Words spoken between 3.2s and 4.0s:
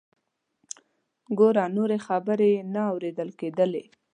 کیدلې.